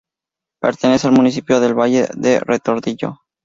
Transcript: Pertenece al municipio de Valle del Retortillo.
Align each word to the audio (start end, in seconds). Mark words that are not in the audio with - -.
Pertenece 0.59 1.05
al 1.05 1.13
municipio 1.13 1.59
de 1.59 1.73
Valle 1.73 2.07
del 2.15 2.41
Retortillo. 2.41 3.21